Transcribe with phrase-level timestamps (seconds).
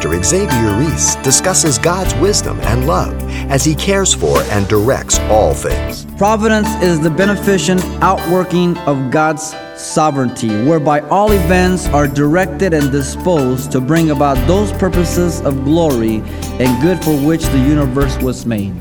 [0.00, 3.12] Pastor Xavier Reese discusses God's wisdom and love
[3.50, 6.06] as he cares for and directs all things.
[6.16, 13.70] Providence is the beneficent outworking of God's sovereignty, whereby all events are directed and disposed
[13.72, 16.22] to bring about those purposes of glory
[16.58, 18.72] and good for which the universe was made.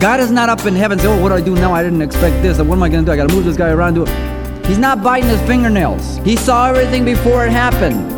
[0.00, 1.74] God is not up in heaven saying, Oh, what do I do now?
[1.74, 2.56] I didn't expect this.
[2.56, 3.12] What am I going to do?
[3.12, 3.94] I got to move this guy around.
[3.94, 4.66] Do it.
[4.66, 6.16] He's not biting his fingernails.
[6.24, 8.17] He saw everything before it happened.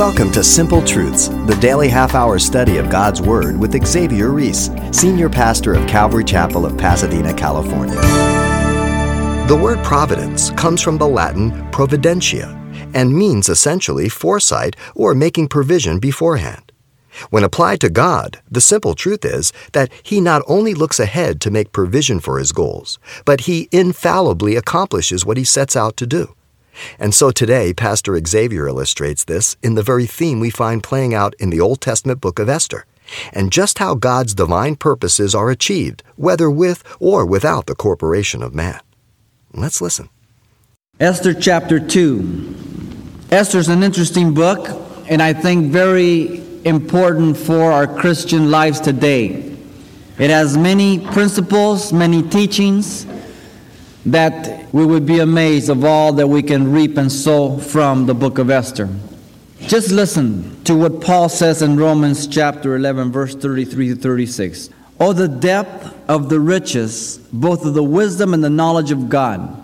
[0.00, 4.70] Welcome to Simple Truths, the daily half hour study of God's Word with Xavier Reese,
[4.92, 8.00] Senior Pastor of Calvary Chapel of Pasadena, California.
[9.46, 12.48] The word providence comes from the Latin providentia
[12.94, 16.72] and means essentially foresight or making provision beforehand.
[17.28, 21.50] When applied to God, the simple truth is that He not only looks ahead to
[21.50, 26.34] make provision for His goals, but He infallibly accomplishes what He sets out to do.
[26.98, 31.34] And so today, Pastor Xavier illustrates this in the very theme we find playing out
[31.38, 32.86] in the Old Testament book of Esther,
[33.32, 38.54] and just how God's divine purposes are achieved, whether with or without the corporation of
[38.54, 38.80] man.
[39.52, 40.08] Let's listen.
[40.98, 42.54] Esther chapter 2.
[43.30, 44.68] Esther's an interesting book,
[45.08, 49.56] and I think very important for our Christian lives today.
[50.18, 53.06] It has many principles, many teachings
[54.06, 58.14] that we would be amazed of all that we can reap and sow from the
[58.14, 58.88] book of Esther.
[59.60, 64.70] Just listen to what Paul says in Romans chapter 11, verse 33 to 36.
[64.98, 69.62] Oh, the depth of the riches, both of the wisdom and the knowledge of God.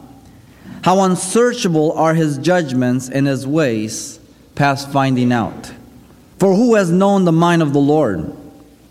[0.82, 4.20] How unsearchable are his judgments and his ways
[4.54, 5.72] past finding out.
[6.38, 8.36] For who has known the mind of the Lord?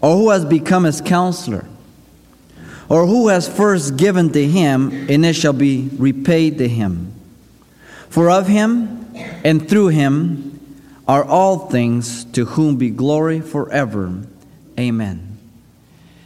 [0.01, 1.67] Or who has become his counselor?
[2.88, 7.14] Or who has first given to him, and it shall be repaid to him?
[8.09, 10.59] For of him and through him
[11.07, 14.24] are all things, to whom be glory forever.
[14.79, 15.38] Amen.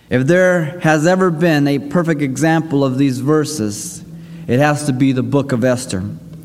[0.10, 4.04] If there has ever been a perfect example of these verses,
[4.48, 6.04] it has to be the book of Esther.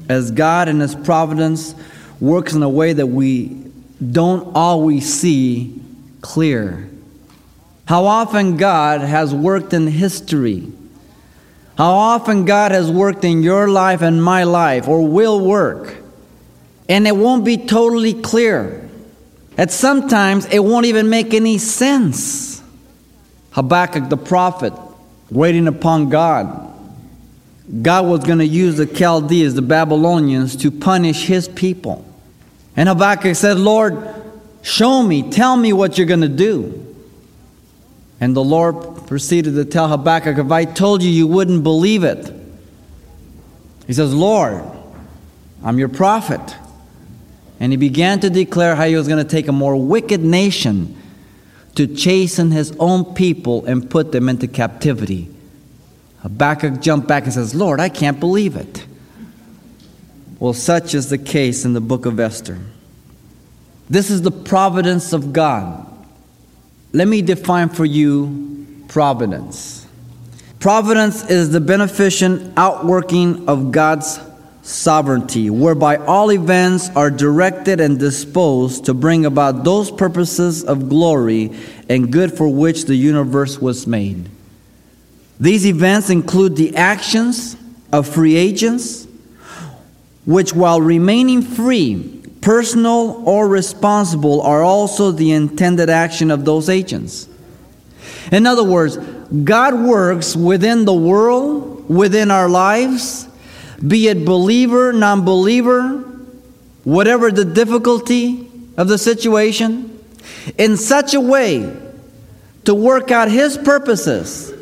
[0.09, 1.75] As God in His providence
[2.21, 3.65] works in a way that we
[4.13, 5.81] don't always see
[6.21, 6.91] clear.
[7.87, 10.72] How often God has worked in history.
[11.77, 15.97] How often God has worked in your life and my life, or will work.
[16.89, 18.89] And it won't be totally clear.
[19.59, 22.62] At sometimes it won't even make any sense.
[23.50, 24.73] Habakkuk the prophet,
[25.31, 26.73] waiting upon God.
[27.83, 32.05] God was going to use the Chaldees, the Babylonians, to punish his people.
[32.77, 34.09] And Habakkuk said, Lord,
[34.62, 36.94] show me, tell me what you're going to do.
[38.21, 42.33] And the Lord proceeded to tell Habakkuk, If I told you, you wouldn't believe it.
[43.87, 44.65] He says, Lord,
[45.63, 46.57] I'm your prophet.
[47.61, 50.97] And he began to declare how he was going to take a more wicked nation
[51.75, 55.29] to chasten his own people and put them into captivity.
[56.21, 58.87] Habakkuk jumped back and says, Lord, I can't believe it.
[60.39, 62.59] Well, such is the case in the book of Esther.
[63.89, 65.87] This is the providence of God.
[66.94, 69.84] Let me define for you providence.
[70.60, 74.21] Providence is the beneficent outworking of God's
[74.62, 81.50] sovereignty, whereby all events are directed and disposed to bring about those purposes of glory
[81.88, 84.31] and good for which the universe was made.
[85.41, 87.56] These events include the actions
[87.93, 89.09] of free agents,
[90.25, 92.14] which, while remaining free,
[92.44, 97.27] personal or responsible, are also the intended action of those agents.
[98.31, 103.27] In other words, God works within the world, within our lives,
[103.87, 105.99] be it believer, non believer,
[106.84, 109.99] whatever the difficulty of the situation,
[110.59, 111.75] in such a way
[112.65, 114.53] to work out His purposes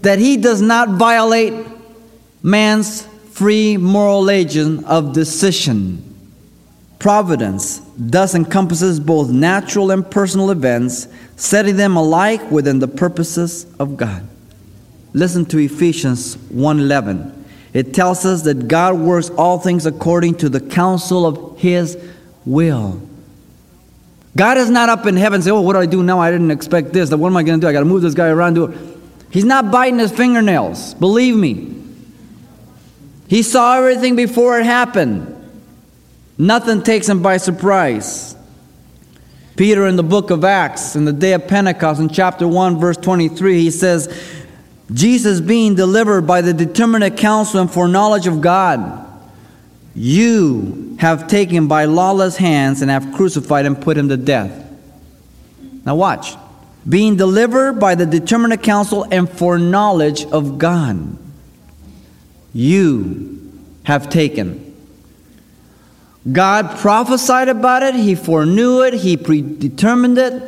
[0.00, 1.64] that He does not violate
[2.42, 6.13] man's free moral agent of decision.
[7.04, 11.06] Providence thus encompasses both natural and personal events,
[11.36, 14.26] setting them alike within the purposes of God.
[15.12, 17.30] Listen to Ephesians 1:11.
[17.74, 21.98] It tells us that God works all things according to the counsel of his
[22.46, 23.02] will.
[24.34, 26.20] God is not up in heaven saying, Oh, what do I do now?
[26.20, 27.10] I didn't expect this.
[27.10, 27.68] What am I going to do?
[27.68, 28.54] I got to move this guy around.
[28.54, 28.78] Do it.
[29.28, 30.94] He's not biting his fingernails.
[30.94, 31.70] Believe me.
[33.28, 35.33] He saw everything before it happened.
[36.36, 38.36] Nothing takes him by surprise.
[39.56, 42.96] Peter, in the book of Acts, in the day of Pentecost, in chapter 1, verse
[42.96, 44.08] 23, he says,
[44.92, 49.00] Jesus being delivered by the determinate counsel and foreknowledge of God,
[49.94, 54.60] you have taken by lawless hands and have crucified and put him to death.
[55.86, 56.34] Now, watch.
[56.86, 61.16] Being delivered by the determinate counsel and foreknowledge of God,
[62.52, 63.52] you
[63.84, 64.63] have taken.
[66.30, 70.42] God prophesied about it, He foreknew it, He predetermined it,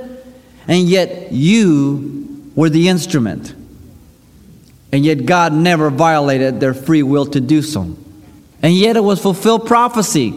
[0.67, 3.55] and yet you were the instrument.
[4.93, 7.96] And yet God never violated their free will to do so.
[8.62, 10.34] And yet it was fulfilled prophecy.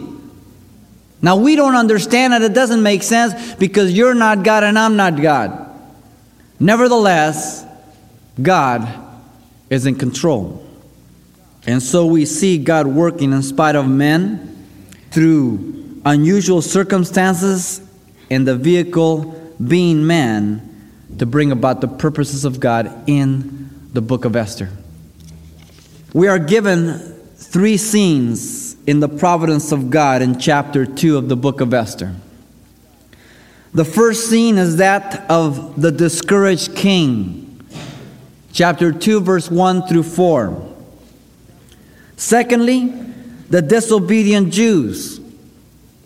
[1.22, 4.96] Now we don't understand it, it doesn't make sense because you're not God and I'm
[4.96, 5.68] not God.
[6.58, 7.64] Nevertheless,
[8.40, 8.86] God
[9.70, 10.66] is in control.
[11.66, 14.59] And so we see God working in spite of men
[15.10, 17.80] through unusual circumstances
[18.30, 19.36] and the vehicle
[19.66, 20.66] being man
[21.18, 24.70] to bring about the purposes of God in the book of Esther.
[26.14, 26.98] We are given
[27.36, 32.14] three scenes in the providence of God in chapter 2 of the book of Esther.
[33.72, 37.62] The first scene is that of the discouraged king,
[38.52, 40.74] chapter 2, verse 1 through 4.
[42.16, 42.92] Secondly,
[43.50, 45.18] the disobedient Jews,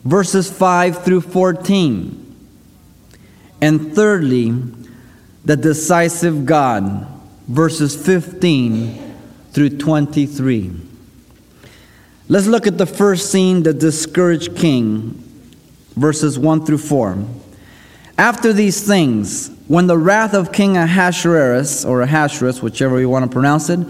[0.02, 2.20] verses 5 through 14.
[3.60, 4.52] And thirdly,
[5.44, 7.06] the decisive God,
[7.46, 9.14] verses 15
[9.52, 10.72] through 23.
[12.28, 15.22] Let's look at the first scene, the discouraged king,
[15.96, 17.24] verses 1 through 4.
[18.16, 23.30] After these things, when the wrath of King Ahasuerus, or Ahasuerus, whichever you want to
[23.30, 23.80] pronounce it,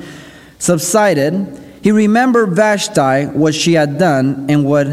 [0.58, 4.86] subsided, he remembered Vashti, what she had done, and what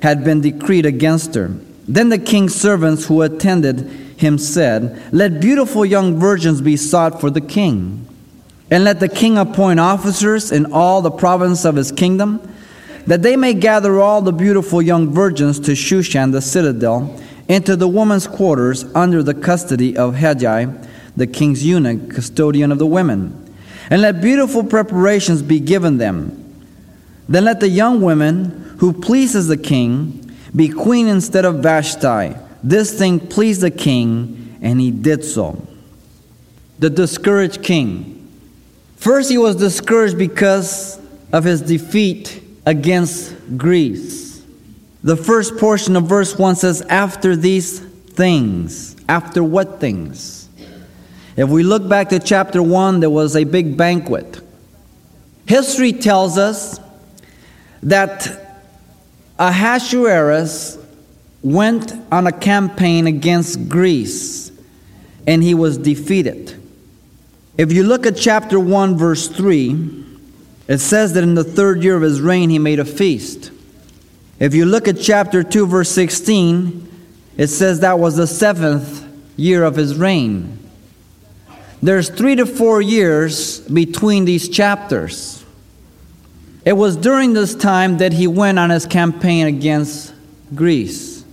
[0.00, 1.48] had been decreed against her.
[1.86, 3.80] Then the king's servants who attended
[4.16, 8.08] him said, Let beautiful young virgins be sought for the king,
[8.70, 12.40] and let the king appoint officers in all the province of his kingdom,
[13.06, 17.14] that they may gather all the beautiful young virgins to Shushan the citadel,
[17.46, 22.86] into the women's quarters under the custody of Hegai, the king's eunuch, custodian of the
[22.86, 23.44] women
[23.90, 26.37] and let beautiful preparations be given them.
[27.28, 32.34] Then let the young women who pleases the king be queen instead of Vashti.
[32.62, 35.66] This thing pleased the king, and he did so.
[36.78, 38.14] The discouraged king.
[38.96, 41.00] First, he was discouraged because
[41.32, 44.42] of his defeat against Greece.
[45.02, 48.96] The first portion of verse 1 says, After these things.
[49.08, 50.48] After what things?
[51.36, 54.40] If we look back to chapter 1, there was a big banquet.
[55.46, 56.80] History tells us
[57.82, 58.60] that
[59.38, 60.78] Ahasuerus
[61.42, 64.50] went on a campaign against Greece
[65.26, 66.54] and he was defeated.
[67.56, 70.04] If you look at chapter 1, verse 3,
[70.68, 73.50] it says that in the third year of his reign he made a feast.
[74.38, 76.88] If you look at chapter 2, verse 16,
[77.36, 79.04] it says that was the seventh
[79.36, 80.58] year of his reign.
[81.82, 85.37] There's three to four years between these chapters.
[86.68, 90.12] It was during this time that he went on his campaign against
[90.54, 91.24] Greece.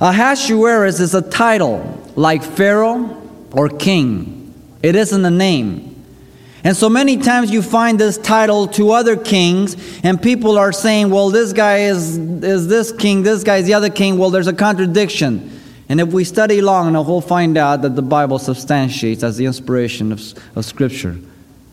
[0.00, 3.20] Ahasuerus is a title like Pharaoh
[3.52, 6.02] or king, it isn't a name.
[6.64, 11.10] And so many times you find this title to other kings, and people are saying,
[11.10, 14.16] well, this guy is, is this king, this guy is the other king.
[14.16, 15.60] Well, there's a contradiction.
[15.90, 19.44] And if we study long enough, we'll find out that the Bible substantiates as the
[19.44, 20.22] inspiration of,
[20.56, 21.18] of Scripture.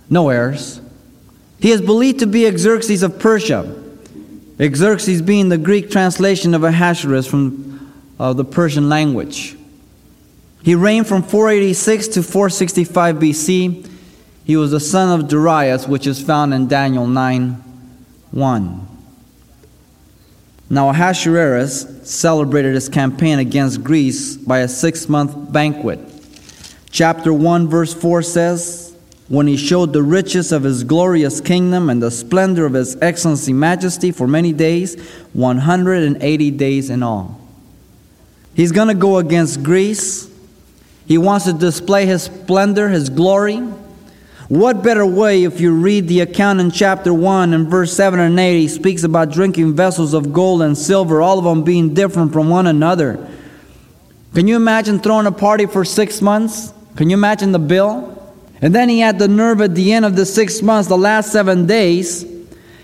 [0.10, 0.82] No errors.
[1.62, 3.78] He is believed to be Xerxes of Persia.
[4.60, 9.56] Xerxes being the Greek translation of Ahasuerus from uh, the Persian language.
[10.64, 13.90] He reigned from 486 to 465 BC.
[14.44, 17.54] He was the son of Darius, which is found in Daniel 9
[18.32, 18.88] 1.
[20.70, 26.00] Now Ahasuerus celebrated his campaign against Greece by a six month banquet.
[26.90, 28.91] Chapter 1, verse 4 says,
[29.32, 33.54] When he showed the riches of his glorious kingdom and the splendor of his excellency
[33.54, 37.40] majesty for many days, 180 days in all.
[38.54, 40.30] He's going to go against Greece.
[41.08, 43.60] He wants to display his splendor, his glory.
[44.50, 48.38] What better way if you read the account in chapter 1 and verse 7 and
[48.38, 48.60] 8?
[48.60, 52.50] He speaks about drinking vessels of gold and silver, all of them being different from
[52.50, 53.30] one another.
[54.34, 56.74] Can you imagine throwing a party for six months?
[56.98, 58.21] Can you imagine the bill?
[58.62, 61.32] And then he had the nerve at the end of the six months, the last
[61.32, 62.26] seven days,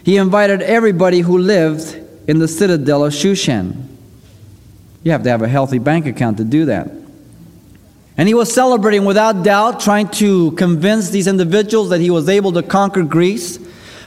[0.04, 1.96] he invited everybody who lived
[2.28, 3.86] in the citadel of Shushan.
[5.04, 6.90] You have to have a healthy bank account to do that.
[8.18, 12.54] And he was celebrating without doubt, trying to convince these individuals that he was able
[12.54, 13.60] to conquer Greece,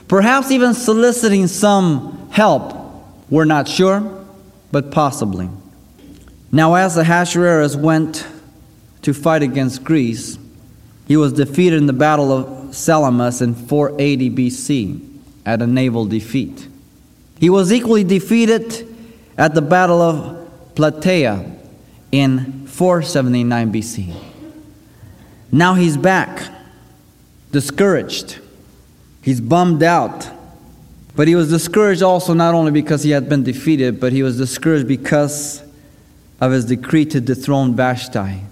[0.08, 2.74] perhaps even soliciting some help.
[3.30, 4.24] We're not sure,
[4.72, 5.48] but possibly.
[6.50, 8.26] Now, as the Ahasuerus went
[9.02, 10.36] to fight against Greece,
[11.10, 16.68] he was defeated in the Battle of Salamis in 480 BC at a naval defeat.
[17.40, 18.86] He was equally defeated
[19.36, 21.58] at the Battle of Plataea
[22.12, 24.14] in 479 BC.
[25.50, 26.48] Now he's back,
[27.50, 28.38] discouraged.
[29.20, 30.30] He's bummed out.
[31.16, 34.38] But he was discouraged also not only because he had been defeated, but he was
[34.38, 35.60] discouraged because
[36.40, 38.42] of his decree to dethrone Vashti.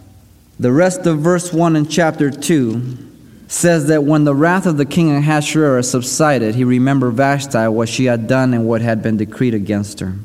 [0.61, 2.99] The rest of verse 1 in chapter 2
[3.47, 8.07] says that when the wrath of the king Ahasuerus subsided, he remembered Vashti, what she
[8.07, 10.17] had done, and what had been decreed against her.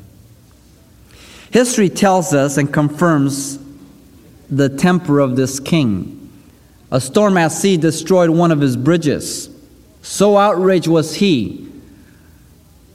[1.50, 3.60] History tells us and confirms
[4.50, 6.20] the temper of this king.
[6.90, 9.48] A storm at sea destroyed one of his bridges.
[10.02, 11.70] So outraged was he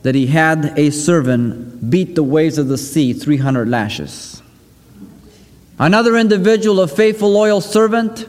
[0.04, 4.42] that he had a servant beat the waves of the sea 300 lashes.
[5.80, 8.28] Another individual, a faithful, loyal servant,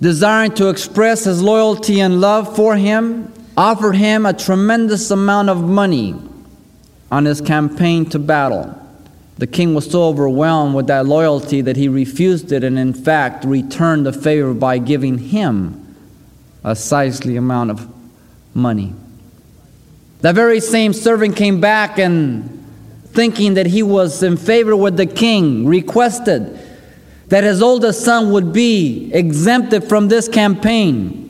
[0.00, 5.60] desiring to express his loyalty and love for him, offered him a tremendous amount of
[5.60, 6.14] money
[7.10, 8.76] on his campaign to battle.
[9.38, 13.44] The king was so overwhelmed with that loyalty that he refused it and, in fact,
[13.44, 15.96] returned the favor by giving him
[16.62, 17.88] a sizely amount of
[18.54, 18.94] money.
[20.20, 22.59] That very same servant came back and,
[23.12, 26.58] thinking that he was in favor with the king, requested
[27.28, 31.26] that his oldest son would be exempted from this campaign,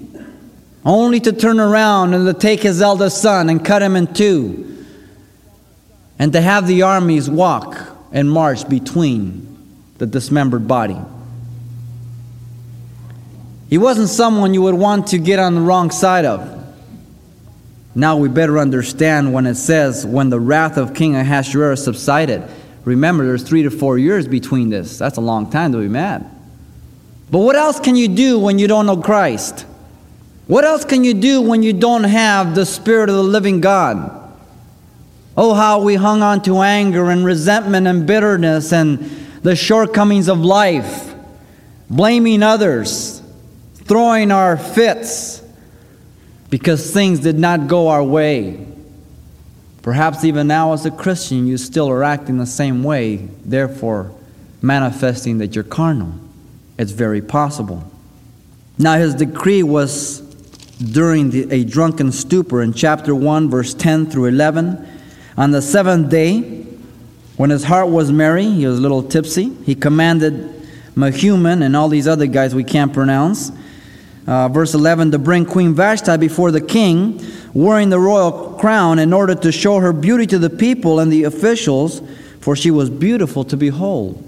[0.84, 4.86] only to turn around and to take his eldest son and cut him in two,
[6.18, 7.78] and to have the armies walk
[8.12, 9.46] and march between
[9.98, 10.98] the dismembered body.
[13.68, 16.59] He wasn't someone you would want to get on the wrong side of.
[17.94, 22.48] Now we better understand when it says, when the wrath of King Ahasuerus subsided.
[22.84, 24.96] Remember, there's three to four years between this.
[24.96, 26.28] That's a long time to be mad.
[27.30, 29.66] But what else can you do when you don't know Christ?
[30.46, 34.16] What else can you do when you don't have the Spirit of the living God?
[35.36, 38.98] Oh, how we hung on to anger and resentment and bitterness and
[39.42, 41.14] the shortcomings of life,
[41.88, 43.22] blaming others,
[43.74, 45.40] throwing our fits
[46.50, 48.66] because things did not go our way.
[49.82, 54.12] Perhaps even now, as a Christian, you still are acting the same way, therefore
[54.60, 56.12] manifesting that you're carnal.
[56.76, 57.90] It's very possible.
[58.76, 60.20] Now, his decree was
[60.78, 64.86] during the, a drunken stupor in chapter 1, verse 10 through 11.
[65.36, 66.40] On the seventh day,
[67.36, 70.34] when his heart was merry, he was a little tipsy, he commanded
[70.94, 73.50] Mehuman and all these other guys we can't pronounce.
[74.30, 77.20] Uh, verse 11 to bring Queen Vashti before the king
[77.52, 81.24] wearing the royal crown in order to show her beauty to the people and the
[81.24, 82.00] officials,
[82.40, 84.22] for she was beautiful to behold.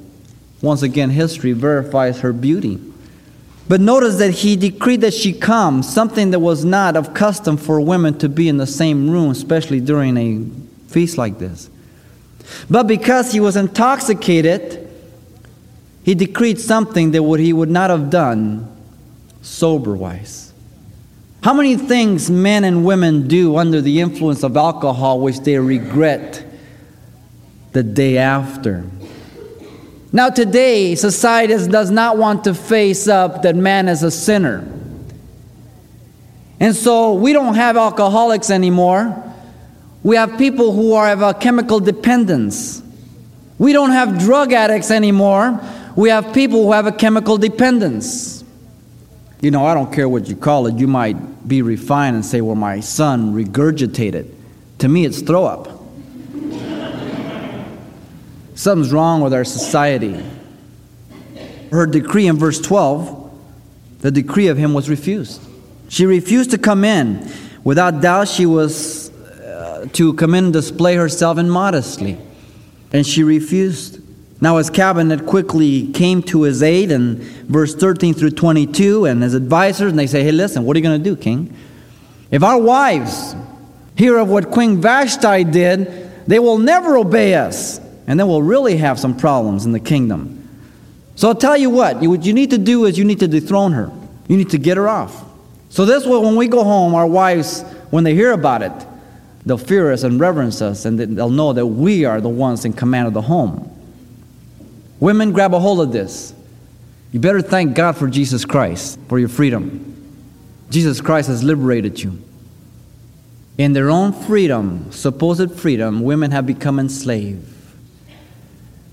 [0.61, 2.80] Once again, history verifies her beauty.
[3.68, 7.80] But notice that he decreed that she come, something that was not of custom for
[7.80, 11.71] women to be in the same room, especially during a feast like this.
[12.68, 14.90] But because he was intoxicated,
[16.02, 18.68] he decreed something that what he would not have done
[19.42, 20.52] sober wise.
[21.42, 26.44] How many things men and women do under the influence of alcohol which they regret
[27.72, 28.84] the day after?
[30.12, 34.66] Now, today, society does not want to face up that man is a sinner.
[36.61, 39.20] And so we don't have alcoholics anymore.
[40.04, 42.82] We have people who are of a chemical dependence.
[43.58, 45.61] We don't have drug addicts anymore.
[45.96, 48.41] We have people who have a chemical dependence.
[49.42, 50.76] You know, I don't care what you call it.
[50.76, 54.32] You might be refined and say, well, my son regurgitated.
[54.78, 55.66] To me, it's throw up.
[58.54, 60.25] Something's wrong with our society.
[61.72, 63.32] Her decree in verse 12,
[63.99, 65.42] the decree of him was refused.
[65.88, 67.28] She refused to come in.
[67.64, 72.16] Without doubt, she was uh, to come in and display herself immodestly.
[72.92, 74.01] And she refused.
[74.42, 79.34] Now his cabinet quickly came to his aid in verse 13 through 22, and his
[79.34, 81.56] advisors, and they say, Hey, listen, what are you going to do, king?
[82.32, 83.37] If our wives
[83.96, 88.78] hear of what Queen Vashti did, they will never obey us, and then we'll really
[88.78, 90.40] have some problems in the kingdom.
[91.14, 93.70] So I'll tell you what, what you need to do is you need to dethrone
[93.70, 93.92] her.
[94.26, 95.25] You need to get her off.
[95.68, 98.72] So this way, when we go home, our wives, when they hear about it,
[99.46, 102.72] they'll fear us and reverence us, and they'll know that we are the ones in
[102.72, 103.71] command of the home.
[105.02, 106.32] Women, grab a hold of this.
[107.11, 109.97] You better thank God for Jesus Christ, for your freedom.
[110.71, 112.23] Jesus Christ has liberated you.
[113.59, 117.44] In their own freedom, supposed freedom, women have become enslaved.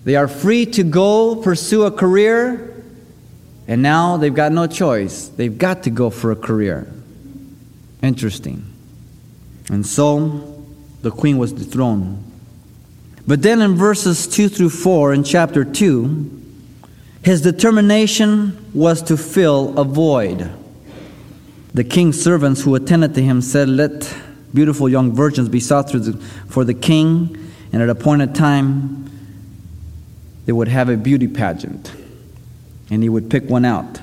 [0.03, 2.83] They are free to go pursue a career,
[3.67, 5.27] and now they've got no choice.
[5.27, 6.91] They've got to go for a career.
[8.01, 8.65] Interesting.
[9.69, 10.65] And so
[11.03, 12.28] the queen was dethroned.
[13.29, 16.41] But then in verses 2 through 4 in chapter 2,
[17.23, 20.49] his determination was to fill a void.
[21.75, 24.11] The king's servants who attended to him said, Let
[24.51, 25.91] beautiful young virgins be sought
[26.47, 27.37] for the king,
[27.71, 29.11] and at a appointed time
[30.47, 31.93] they would have a beauty pageant,
[32.89, 34.01] and he would pick one out.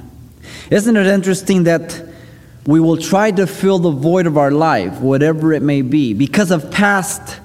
[0.70, 2.00] Isn't it interesting that
[2.64, 6.52] we will try to fill the void of our life, whatever it may be, because
[6.52, 7.40] of past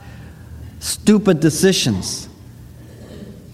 [0.81, 2.27] stupid decisions,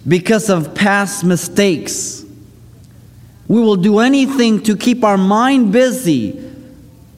[0.07, 2.25] because of past mistakes?
[3.47, 6.43] We will do anything to keep our mind busy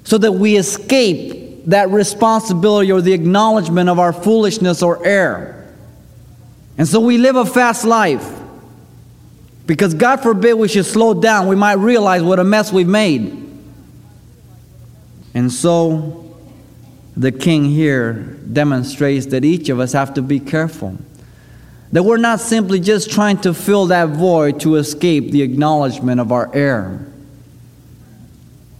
[0.03, 5.73] so that we escape that responsibility or the acknowledgement of our foolishness or error.
[6.77, 8.37] And so we live a fast life.
[9.65, 13.47] Because God forbid we should slow down, we might realize what a mess we've made.
[15.33, 16.28] And so
[17.19, 20.97] the king here demonstrates that each of us have to be careful.
[21.91, 26.31] That we're not simply just trying to fill that void to escape the acknowledgement of
[26.31, 27.05] our error.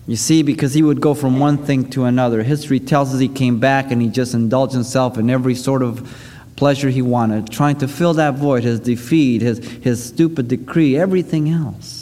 [0.08, 2.42] You see, because he would go from one thing to another.
[2.42, 6.10] History tells us he came back and he just indulged himself in every sort of
[6.56, 11.50] pleasure he wanted, trying to fill that void, his defeat, his, his stupid decree, everything
[11.50, 11.99] else.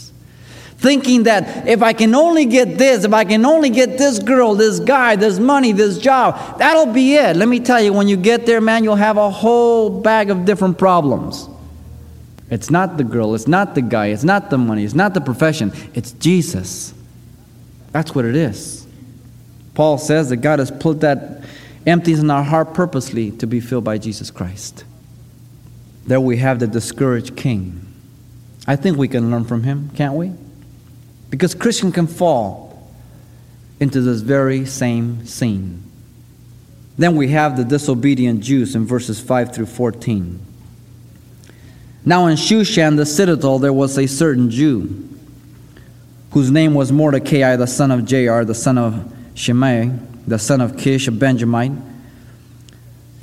[0.77, 4.53] Thinking that if I can only get this, if I can only get this girl,
[4.53, 7.35] this guy, this money, this job, that'll be it.
[7.35, 10.45] Let me tell you, when you get there, man, you'll have a whole bag of
[10.45, 11.49] different problems.
[12.51, 15.21] It's not the girl, it's not the guy, it's not the money, it's not the
[15.21, 16.93] profession, it's Jesus.
[17.91, 18.85] That's what it is.
[19.73, 21.43] Paul says that God has put that
[21.85, 24.85] empties in our heart purposely to be filled by Jesus Christ.
[26.05, 27.85] There we have the discouraged king.
[28.67, 30.33] I think we can learn from him, can't we?
[31.29, 32.67] Because Christian can fall
[33.79, 35.83] into this very same scene.
[36.97, 40.39] Then we have the disobedient Jews in verses 5 through 14.
[42.05, 45.09] Now in Shushan, the citadel, there was a certain Jew
[46.31, 49.91] whose name was Mordecai, the son of Jair, the son of Shimei,
[50.25, 51.73] the son of Kish, a Benjamite.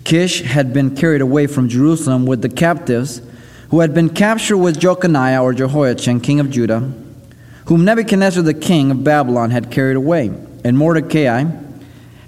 [0.04, 3.22] Kish had been carried away from Jerusalem with the captives
[3.70, 6.92] who had been captured with Jeconiah or Jehoiachin, king of Judah,
[7.66, 10.31] whom Nebuchadnezzar the king of Babylon had carried away.
[10.64, 11.44] And Mordecai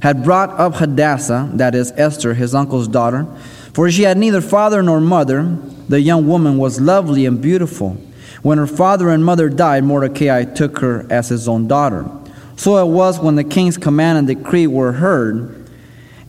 [0.00, 3.26] had brought up Hadassah, that is Esther, his uncle's daughter,
[3.72, 5.58] for she had neither father nor mother.
[5.88, 7.96] The young woman was lovely and beautiful.
[8.42, 12.08] When her father and mother died, Mordecai took her as his own daughter.
[12.56, 15.68] So it was when the king's command and decree were heard,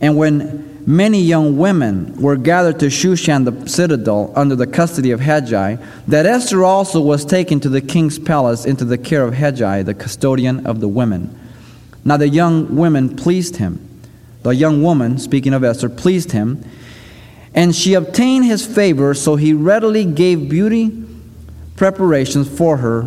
[0.00, 5.20] and when many young women were gathered to Shushan the citadel under the custody of
[5.20, 9.84] Hegai, that Esther also was taken to the king's palace into the care of Hegai,
[9.84, 11.38] the custodian of the women.
[12.06, 13.86] Now the young women pleased him.
[14.44, 16.64] The young woman, speaking of Esther, pleased him,
[17.52, 21.04] and she obtained his favor, so he readily gave beauty
[21.76, 23.02] preparations for her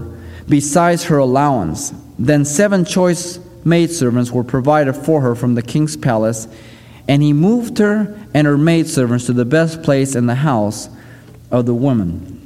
[0.47, 1.93] besides her allowance.
[2.19, 6.47] Then seven choice maidservants were provided for her from the king's palace,
[7.07, 10.89] and he moved her and her maidservants to the best place in the house
[11.49, 12.37] of the woman.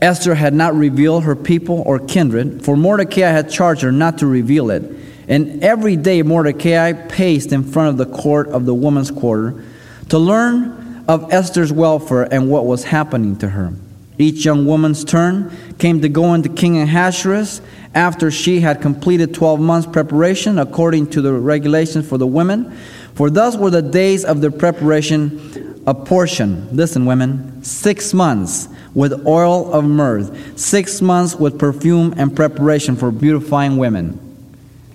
[0.00, 4.26] Esther had not revealed her people or kindred, for Mordecai had charged her not to
[4.26, 4.82] reveal it.
[5.26, 9.62] And every day Mordecai paced in front of the court of the woman's quarter
[10.08, 13.72] to learn of Esther's welfare and what was happening to her.
[14.18, 17.60] Each young woman's turn came to go into King Ahasuerus
[17.94, 22.76] after she had completed 12 months' preparation according to the regulations for the women.
[23.18, 26.70] For thus were the days of their preparation apportioned.
[26.70, 33.10] Listen, women, six months with oil of myrrh, six months with perfume and preparation for
[33.10, 34.20] beautifying women.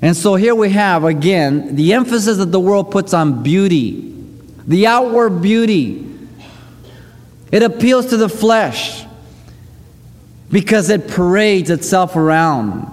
[0.01, 4.15] And so here we have again the emphasis that the world puts on beauty,
[4.65, 6.09] the outward beauty.
[7.51, 9.03] It appeals to the flesh
[10.49, 12.87] because it parades itself around.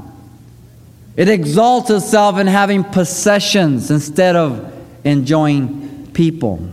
[1.14, 6.70] It exalts itself in having possessions instead of enjoying people.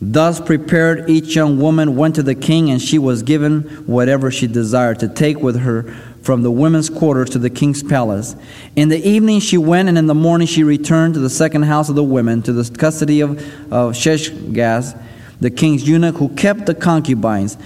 [0.00, 4.46] Thus prepared, each young woman went to the king, and she was given whatever she
[4.46, 5.84] desired to take with her
[6.22, 8.34] from the women's quarters to the king's palace.
[8.76, 11.88] In the evening she went, and in the morning she returned to the second house
[11.88, 13.38] of the women, to the custody of,
[13.72, 15.00] of Shaashgaz,
[15.40, 17.56] the king's eunuch, who kept the concubines.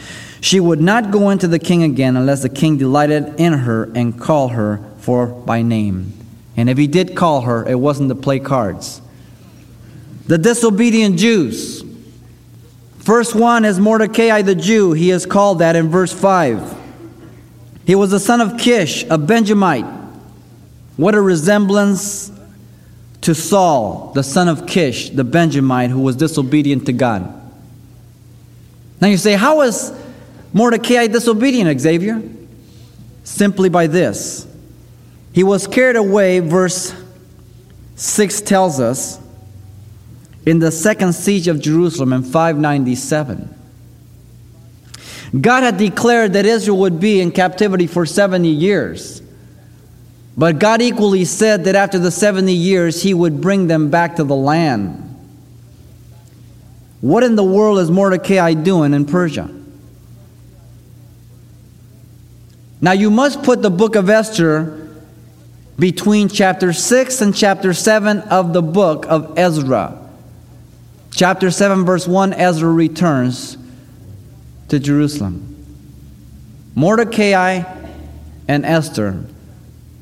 [0.41, 4.19] She would not go into the king again unless the king delighted in her and
[4.19, 6.18] called her for by name.
[6.59, 9.01] And if he did call her, it wasn't to play cards.
[10.27, 11.85] The disobedient Jews.
[12.99, 14.93] First one is Mordecai the Jew.
[14.93, 16.77] He is called that in verse 5.
[17.87, 19.87] He was the son of Kish, a Benjamite.
[20.97, 22.33] What a resemblance
[23.21, 27.23] to Saul, the son of Kish, the Benjamite who was disobedient to God.
[29.01, 29.93] Now you say, how was
[30.53, 32.21] Mordecai disobedient, Xavier?
[33.23, 34.48] Simply by this.
[35.39, 36.93] He was carried away, verse
[37.95, 39.21] 6 tells us,
[40.45, 43.55] in the second siege of Jerusalem in 597.
[45.41, 49.23] God had declared that Israel would be in captivity for 70 years.
[50.37, 54.25] But God equally said that after the 70 years, He would bring them back to
[54.25, 55.05] the land.
[57.01, 59.49] What in the world is Mordecai doing in Persia?
[62.81, 64.87] Now, you must put the book of Esther
[65.79, 69.97] between chapter 6 and chapter 7 of the book of Ezra.
[71.13, 73.57] Chapter 7, verse 1 Ezra returns
[74.69, 75.55] to Jerusalem.
[76.75, 77.63] Mordecai
[78.49, 79.25] and Esther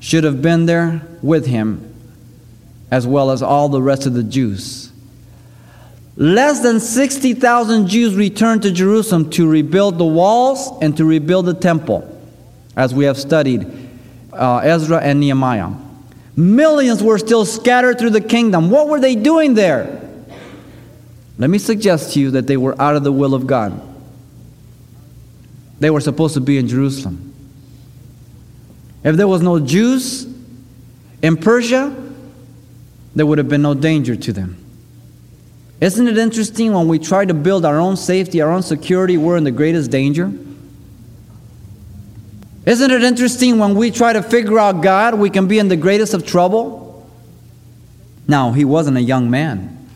[0.00, 1.94] should have been there with him,
[2.90, 4.92] as well as all the rest of the Jews.
[6.16, 11.54] Less than 60,000 Jews returned to Jerusalem to rebuild the walls and to rebuild the
[11.54, 12.10] temple,
[12.74, 13.85] as we have studied
[14.36, 15.70] uh, Ezra and Nehemiah.
[16.36, 18.70] Millions were still scattered through the kingdom.
[18.70, 20.02] What were they doing there?
[21.38, 23.80] Let me suggest to you that they were out of the will of God.
[25.80, 27.34] They were supposed to be in Jerusalem.
[29.04, 30.26] If there was no Jews
[31.22, 31.94] in Persia,
[33.14, 34.62] there would have been no danger to them.
[35.80, 39.36] Isn't it interesting when we try to build our own safety, our own security, we're
[39.36, 40.32] in the greatest danger?
[42.66, 45.76] Isn't it interesting when we try to figure out God, we can be in the
[45.76, 47.08] greatest of trouble?
[48.26, 49.88] Now, he wasn't a young man,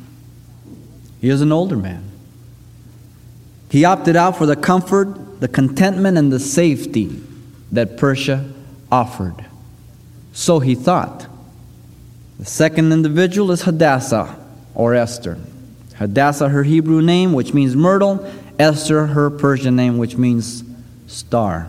[1.20, 2.04] he was an older man.
[3.70, 7.20] He opted out for the comfort, the contentment, and the safety
[7.72, 8.50] that Persia
[8.90, 9.44] offered.
[10.32, 11.26] So he thought.
[12.38, 14.36] The second individual is Hadassah
[14.74, 15.38] or Esther.
[15.96, 18.28] Hadassah, her Hebrew name, which means myrtle,
[18.58, 20.64] Esther, her Persian name, which means
[21.06, 21.68] star.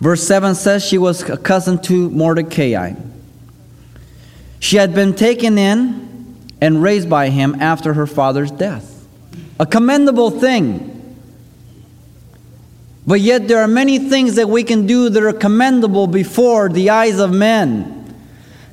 [0.00, 2.94] Verse 7 says she was a cousin to Mordecai.
[4.60, 9.06] She had been taken in and raised by him after her father's death.
[9.58, 10.94] A commendable thing.
[13.06, 16.90] But yet, there are many things that we can do that are commendable before the
[16.90, 18.14] eyes of men.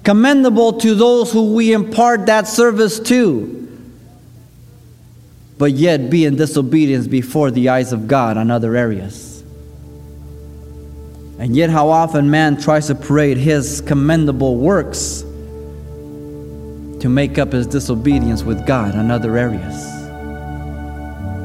[0.03, 3.51] Commendable to those who we impart that service to.
[5.57, 9.34] But yet, be in disobedience before the eyes of God on other areas.
[11.37, 15.21] And yet, how often man tries to parade his commendable works
[17.01, 19.95] to make up his disobedience with God on other areas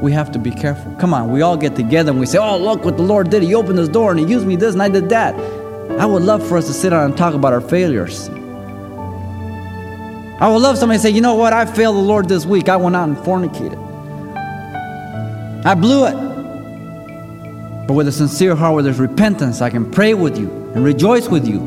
[0.01, 0.93] we have to be careful.
[0.95, 3.43] Come on, we all get together and we say, Oh, look what the Lord did.
[3.43, 5.35] He opened this door and He used me this and I did that.
[5.99, 8.29] I would love for us to sit down and talk about our failures.
[10.39, 11.53] I would love somebody to say, You know what?
[11.53, 12.67] I failed the Lord this week.
[12.67, 13.77] I went out and fornicated.
[15.63, 16.30] I blew it.
[17.91, 21.27] But with a sincere heart, where there's repentance, I can pray with you and rejoice
[21.27, 21.59] with you.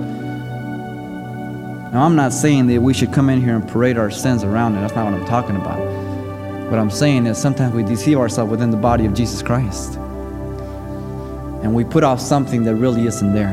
[1.92, 4.72] Now, I'm not saying that we should come in here and parade our sins around,
[4.74, 5.78] and that's not what I'm talking about.
[6.70, 9.96] What I'm saying is sometimes we deceive ourselves within the body of Jesus Christ.
[11.62, 13.52] And we put off something that really isn't there.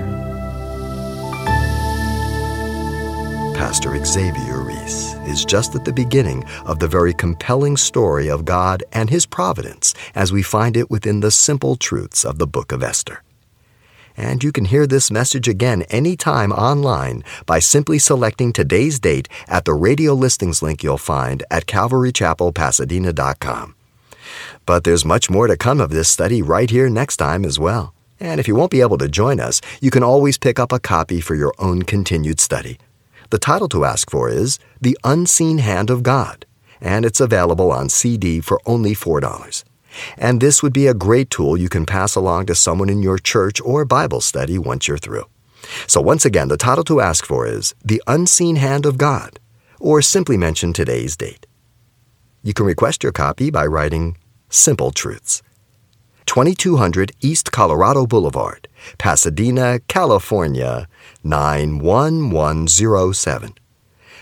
[3.57, 8.83] Pastor Xavier Reese is just at the beginning of the very compelling story of God
[8.91, 12.83] and His providence as we find it within the simple truths of the book of
[12.83, 13.23] Esther.
[14.17, 19.63] And you can hear this message again anytime online by simply selecting today's date at
[19.63, 23.75] the radio listings link you'll find at calvarychapelpasadena.com.
[24.65, 27.93] But there's much more to come of this study right here next time as well.
[28.19, 30.79] And if you won't be able to join us, you can always pick up a
[30.79, 32.77] copy for your own continued study.
[33.31, 36.45] The title to ask for is The Unseen Hand of God,
[36.81, 39.63] and it's available on CD for only $4.
[40.17, 43.17] And this would be a great tool you can pass along to someone in your
[43.17, 45.27] church or Bible study once you're through.
[45.87, 49.39] So, once again, the title to ask for is The Unseen Hand of God,
[49.79, 51.47] or simply mention today's date.
[52.43, 54.17] You can request your copy by writing
[54.49, 55.41] Simple Truths.
[56.31, 60.87] 2200 East Colorado Boulevard, Pasadena, California
[61.25, 63.53] 91107.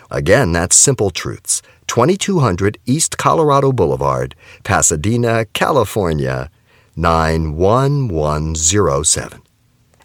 [0.09, 6.49] Again, that's Simple Truths, 2200 East Colorado Boulevard, Pasadena, California
[6.95, 9.41] 91107.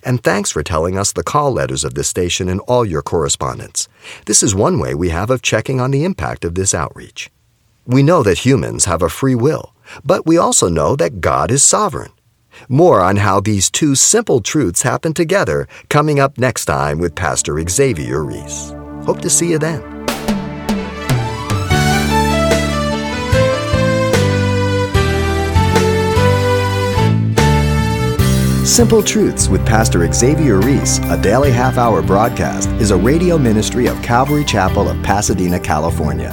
[0.04, 3.88] And thanks for telling us the call letters of this station in all your correspondence.
[4.26, 7.30] This is one way we have of checking on the impact of this outreach.
[7.86, 9.73] We know that humans have a free will,
[10.04, 12.12] but we also know that God is sovereign.
[12.68, 17.60] More on how these two simple truths happen together coming up next time with Pastor
[17.68, 18.72] Xavier Reese.
[19.04, 19.94] Hope to see you then.
[28.64, 33.86] Simple Truths with Pastor Xavier Reese, a daily half hour broadcast, is a radio ministry
[33.86, 36.32] of Calvary Chapel of Pasadena, California.